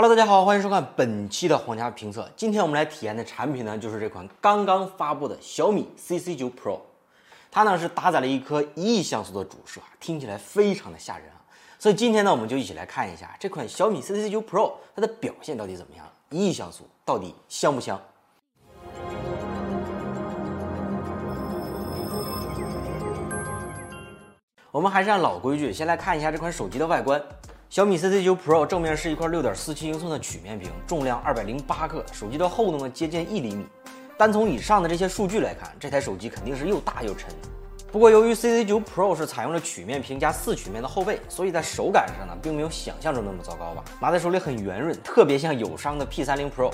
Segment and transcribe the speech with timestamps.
[0.00, 2.30] Hello，大家好，欢迎收看本期的皇家评测。
[2.36, 6.78] 今天我们来体验的产品呢，就是这款刚刚发布的小米 CC9 Pro。
[7.50, 11.42] 它呢是搭载了一颗一亿像素的主摄，听起来非常的吓人啊。
[11.80, 18.00] 所以今天呢，我们就一起来看一下这款小米 CC9 Pro 它的表现到底怎么样，一亿像素到底香不香？
[24.70, 27.20] 我们还是按老规矩，先来看一下这款手机的外观。
[27.70, 33.66] 小米 CC9 Pro 正面是一块6.47英寸的曲面屏，重量208克，手机的厚度呢接近一厘米。
[34.16, 37.28] 单从以上的这些数据来看，这台手机肯定是又大又沉。
[37.92, 43.84] 不过由于 CC9 Pro 是采用了曲面屏加四曲面的后背，所以在手感上呢，并没有想象中那么糟糕吧。
[44.00, 46.72] 拿在手里很圆润，特别像友商的 P30 Pro。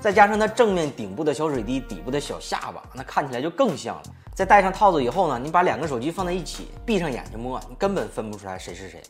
[0.00, 4.02] 再加上它正面顶部的小水滴，底部的小下巴，那看起来就更像了。
[4.34, 9.00] 在戴上套子以后呢，你把两个手机放在一起，闭上眼睛摸，你根本分不出来谁是谁。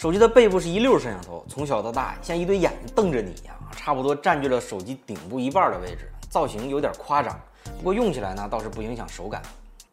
[0.00, 7.38] 手机的背部是一溜摄像头，从小到大像一堆眼睛瞪着你一样，差不多占据了手机顶部一半的位置，造型有点夸张。
[7.76, 9.42] 不过用起来呢，倒是不影响手感。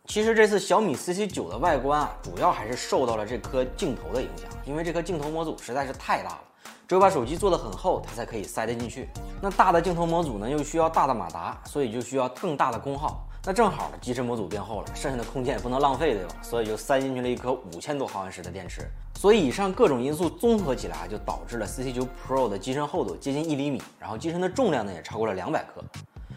[0.06, 6.40] 其实这次小米 CC9 的外观啊，主要还是受到了这颗镜头的影响，因为这颗镜头模组实在是太大了。
[6.88, 9.10] 只有把手机做得很厚，它才可以塞得进去。
[9.42, 13.27] 那大的镜头模组呢，又需要大的马达，所以就需要更大的功耗。
[13.48, 16.36] 那正好机身模组变厚了，剩下的空间也不能浪费，对吧？
[16.42, 18.82] 所以就塞进去了一颗五千多毫安时的电池。
[19.16, 25.82] 所以以上各种因素综合起来，就导致了 CC9 Pro 的机身厚度接近一厘米，然后机身的重量呢也超过了两百克。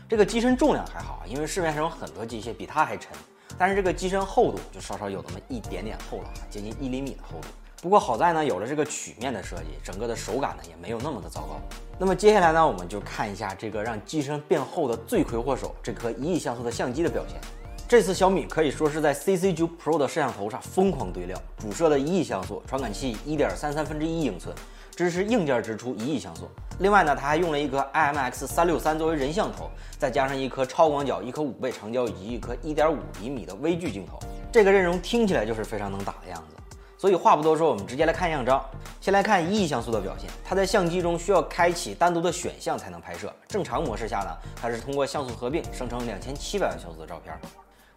[0.09, 3.11] 这个机身重量还好，因为市面上有很多机械比它还沉，
[3.59, 7.49] 但是这个机身厚度就稍稍有那么一点点厚了，接近一厘米的厚度。
[7.83, 11.61] 不过好在呢，有了这个曲面的设计，整个的手感呢也没有那么的糟糕。
[12.03, 17.39] 那么接下来呢，我们就看一下这个让机身变厚的罪魁祸首——这颗一亿像素的相机的表现。
[17.87, 24.57] 这次小米可以说是在 CC9 Pro 的摄像头上疯狂堆料，主摄的一亿像素，传感器一点三三分之一英寸，
[24.97, 26.49] 支持硬件支出一亿像素。
[26.79, 34.19] 另外呢，它还用了一颗 IMX 三六三作为人像头，再加上一颗超广角、一颗五倍长焦以及一颗一点五厘米的微距镜头，
[34.51, 36.57] 这个阵容听起来就是非常能打的样子。
[37.01, 38.63] 所以话不多说，我们直接来看样张。
[39.01, 43.33] 先来看一亿像素的表现，它在相机中需要开启单独的选项才能拍摄。
[43.49, 47.35] 正常模式下呢，它是通过像素合并生成两千七百万像素的照片。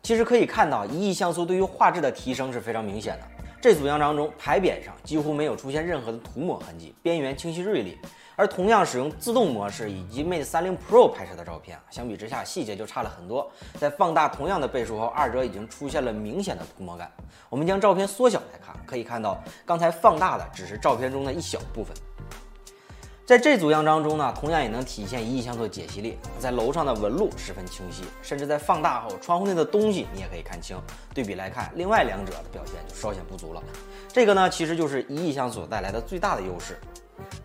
[0.04, 3.43] 其实可以看到，一亿像素对于画质的提升是非常明显的。
[3.64, 7.98] 这组样张中，牌匾上几乎没有出现任何的涂抹痕迹，边缘清晰锐利。
[8.36, 13.50] 而同样使用自动模式以及 Mate 30 Pro 拍摄的照片啊，相比之下细节就差了很多。
[13.80, 17.10] 在放大同样的倍数后，二者已经出现了明显的涂抹感。
[17.48, 21.96] 我们将照片缩小来看，可以看到刚才放大的只是照片中的一小部分。
[23.26, 30.78] 在这组样张中呢，同样也能体现一亿像素解析力，在楼上的纹路十分清晰，甚至在放大后，窗户内的东西你也可以看清。
[31.14, 33.64] 对比来看，另外两者的表现就稍显不足了。
[34.12, 36.78] 这个呢，其实就是一亿像素带来的最大的优势。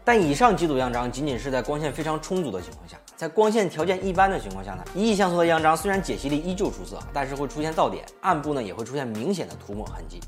[0.05, 10.19] 但以上几组样张仅仅是在光线非常充足的情况下，在光线条件一般的情况下呢，一亿像素的样张虽然解析力依旧出色，但是会出现噪点，暗部呢也会出现明显的涂抹痕迹。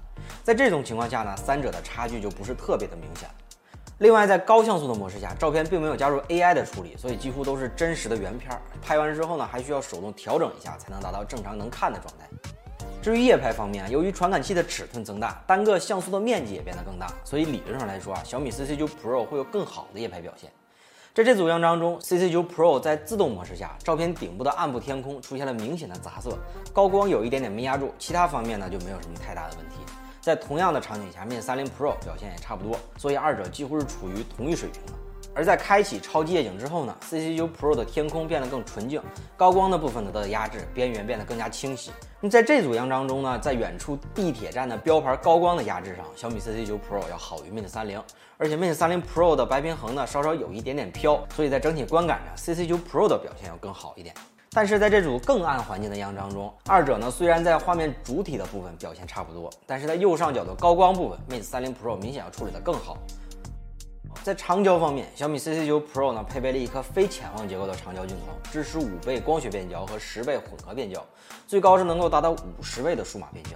[0.45, 3.29] 在这种情况下呢，三者的差距就不是特别的明显。
[4.01, 8.51] 另外，在高像素的模式下，照片并没有加入 AI 的处理，所以几乎都是真实的原片。
[8.81, 12.27] 拍完之后呢，还需要手动调整一下，才能达到正常能看的状态。
[13.03, 20.51] 至于夜拍方面，由于传感器的尺寸增大，单个像素的面积也变得更大，所以理论上来说啊，小米 CC9 Pro 会有更好的夜拍表现。
[21.13, 26.39] 在这组样张中，CC9 Pro 在自动模式下，照片顶部的暗部天空出现了明显的杂色，
[26.73, 29.77] 高光有一点点没压住，其他方面呢就没有什么太大的问题。
[30.21, 34.93] 在同样的场景下，Mate 30 Pro 表现也差不多，所以二者几乎是处于同一水平的。
[35.33, 39.01] 而在开启超级夜景之后呢，CC9 Pro 的天空变得更纯净，
[39.37, 41.93] 高光的部分得到压制，边缘变得更加清晰。
[42.21, 48.03] 那在这组样张中呢，在远处地铁站的标牌高光的压制上，小米 CC9 Pro 要好于 Mate 30，
[48.39, 54.13] 而且 Mate 30 Pro 的白平衡呢稍稍有一点点飘，所以在整体观感上，CC9 Pro 的表现要更好一点。
[54.53, 62.99] 但是在这组更暗环境的样张中，二者呢虽然在画面主体的部分表现差不多，但是在右上角的高光部分，Mate 30 Pro 明显要处理得更好。
[64.25, 71.01] 在长焦方面，小米 CC9 Pro 呢配备了一颗非潜望结构的长焦镜头，支持五倍光学变焦和十倍混合变焦，
[71.47, 73.51] 最高是能够达到五十倍的数码变焦。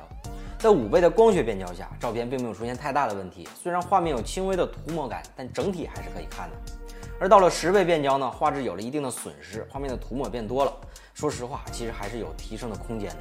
[0.61, 6.57] 在五倍的光学变焦下，照片并没有出现太大的问题，虽然画面有轻微的涂抹感，但整体还是可以看的。
[7.21, 10.73] 而到了十倍变焦呢，画质有了一定的损失，画面的涂抹变多了。
[11.15, 13.17] 说实话，其实还是有提升的空间的。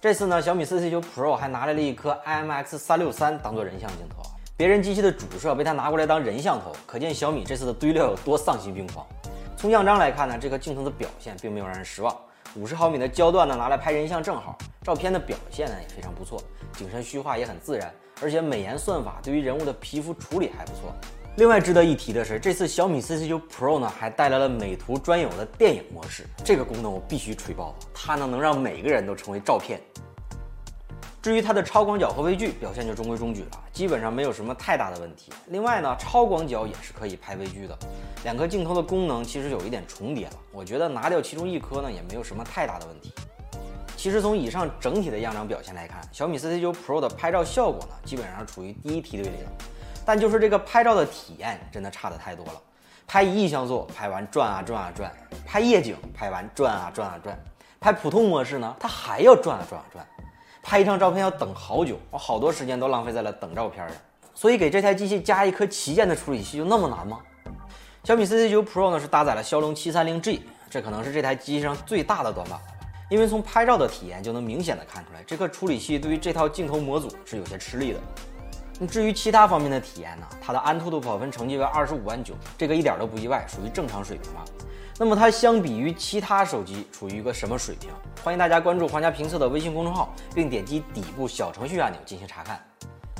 [0.00, 4.22] 这次呢，小米 CC9 Pro 还拿来了一颗 IMX 三六三当做人像镜头。
[4.56, 9.06] 别人机器的主摄被他拿过来当人像头，可见小米这次的堆料有多丧心病狂。
[9.56, 12.16] 从样张来看呢，这颗镜头的表现并没有让人失望。
[12.54, 16.40] 五十毫米的焦段呢，拿来拍人像正好，照片的表现呢也非常不错，
[16.72, 17.92] 景深虚化也很自然，
[18.22, 20.94] 而且美颜算法对于人物的皮肤处理还不错。
[21.38, 29.80] 另外值得一提的是，这次小米 CC9 Pro 呢还带来了美图专有的电影模式，这个功能我必须吹爆，它呢能让每个人都成为照片。
[31.22, 35.30] 至于它的超广角和微距表现就中规中矩了，基本上没有什么太大的问题。
[35.46, 37.78] 另外呢，超广角也是可以拍微距的，
[38.24, 43.14] 两颗镜头的功能其实有一点重叠了，我觉得拿掉其中一颗呢也没有什么太大的问题。
[43.96, 49.52] 其实从以上整体的样张表现来看，小米 CC9 Pro 的拍照效果呢基本上处于第一梯队里了。
[50.08, 52.52] 但就是这个拍照的体验真的差的太多了，
[53.06, 55.12] 拍一亿像素拍完转啊转啊转，
[55.44, 57.38] 拍夜景拍完转啊转啊转，
[57.78, 60.06] 拍普通模式呢它还要转啊转啊转，
[60.62, 63.94] 拍一张照片要等好久，我好多时间都浪费在了等照片上。
[64.34, 67.20] 所以给这台机器加一颗旗舰的处理器就那么难吗？
[68.02, 72.72] 小米 CC9 Pro 呢是搭载了骁龙七三零 G，这可能是这台机器上最大的短板了吧？
[73.10, 78.00] 因为从拍照的体验就能明显的看出来，这颗处理器对于这套镜头模组是有些吃力的。
[78.86, 80.26] 至于其他方面的体验呢？
[80.40, 84.44] 它的安兔兔跑分成绩为二十五万九，这个一点都不意外，属于正常水平吧。
[84.98, 87.90] 那么它相比于其他手机处于一个什么水平？
[88.22, 92.60] 欢迎大家关注皇家评测的微信公众号，并点击底部小程序按钮进行查看。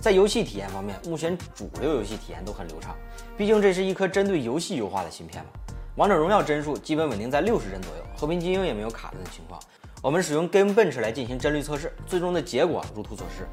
[0.00, 2.94] 在游戏体验方面，目前主流游戏体验都很流畅，
[3.36, 5.50] 毕竟这是一颗针对游戏优化的芯片嘛。
[5.96, 9.60] 王者荣耀帧数基本稳定在六十帧左右，和平精英也没有卡顿的情况。
[10.00, 13.48] 我们使用 Game Bench 来进行帧率测试，最终的结果如图所示。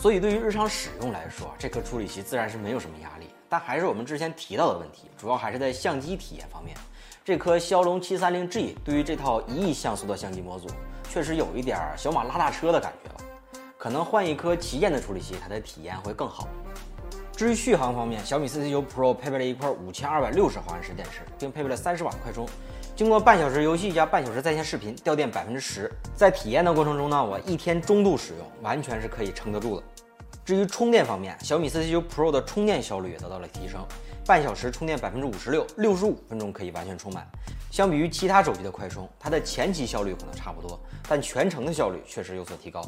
[0.00, 3.26] 所以对于日常使用来说，这颗处理器自然是没有什么压力。
[3.50, 6.74] 但还是我们之前提到的问题，主要还是在相机体验方面。
[7.22, 10.68] 这颗骁龙七三零 G 对于这套一亿像素的相机模组，
[11.10, 13.20] 确实有一点小马拉大车的感觉了。
[13.76, 16.48] 可能换一颗旗舰的处理器，它的体验会更好。
[17.36, 22.48] 至于续航方面，小米 CC9 Pro 配备了一块五千二百六十毫安时电池，并配备了三十瓦快充。
[22.96, 25.90] 经过半小时游戏加半小时在线视频，掉电百分之十。
[26.14, 29.86] 在体验的过程中呢，我一天中度使用，完全是可以撑得住的。
[30.44, 33.86] 至于充电方面，小米 CC9 Pro 的充电效率也得到了提升，
[34.26, 37.26] 半小时充电百分之五十六，六十五分钟可以完全充满。
[37.70, 42.82] 相比于其他手机的快充，它的前期效率可能差不多，但全程的效率确实有所提高。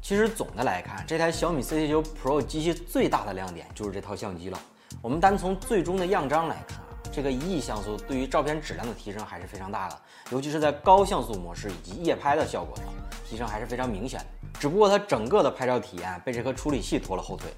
[0.00, 4.60] 其实总的来看，这台小米 CC9 Pro 机器最大的亮点就是这套相机了。
[5.02, 6.84] 我们单从最终的样张来看啊。
[7.12, 9.98] 这个一亿像素对于照片质量的提升还是非常大的，
[10.30, 12.86] 尤其是在高像素模式以及夜拍的效果上，
[13.26, 14.26] 提升还是非常明显的。
[14.58, 17.50] 只不过它整个的拍照体验被这颗处理器拖了后腿。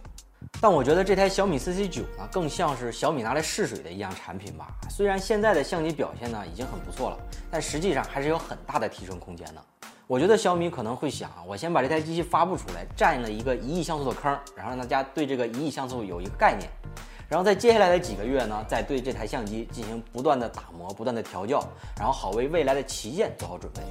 [0.60, 4.68] 但我觉得这台小米 CC9 呢，更像是小米拿来试水的一样产品吧。
[4.88, 7.18] 虽然现在的相机表现呢已经很不错了，
[7.50, 9.62] 但实际上还是有很大的提升空间的。
[10.06, 16.70] 我觉得小米可能会想，我先把这台机器发布出来，占了一个一亿像素的坑，然后让大家对这个一亿像素有一个概念。
[17.28, 21.62] 然后在接下来的几个月呢，再对这台相机进行不断的打磨、不断的调教，
[21.98, 23.82] 然后好为未来的旗舰做好准备。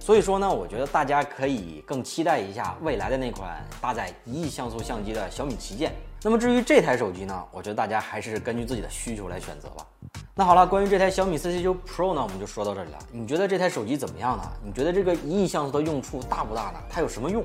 [0.00, 5.92] 所以说呢，我觉得大家可以更期待一下未来的那款搭载一亿像素相机的小米旗舰。
[6.22, 9.86] 那么至于这台手机呢，我觉得大家还是根据自己的需求来选择吧。
[10.34, 12.98] 那好了，关于这台小米 CC9 Pro 呢，我们就说到这里了。
[13.12, 14.42] 你觉得这台手机怎么样呢？
[14.64, 16.80] 你觉得这个一亿像素的用处大不大呢？
[16.88, 17.44] 它有什么用？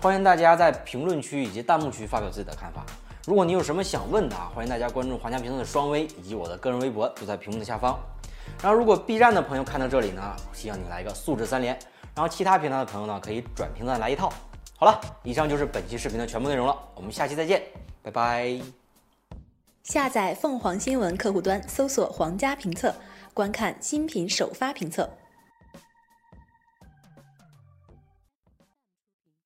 [0.00, 2.84] 欢迎大家在评论区以及弹幕区发表自己的看法。
[3.26, 7.96] 如果你有什么想问的啊，欢迎大家关注华强评测的双微以及我的个人微博，都在屏幕的下方。
[8.62, 10.22] 然后，如果 B 站的朋友看到这里呢，
[10.52, 11.76] 希望你来一个素质三连。
[12.14, 14.32] 然后，其他平台的朋友呢，可以转评论来一套。
[14.76, 17.60] 好了，以上就是本期视频的全部内容了，我们下期再见，
[18.02, 18.56] 拜拜。
[19.82, 22.94] 下载凤凰新闻客户端，搜索“皇家评测”，
[23.34, 25.10] 观看新品首发评测。